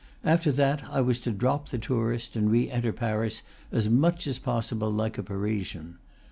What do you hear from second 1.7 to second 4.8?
tourist, and re enter Paris as much as pos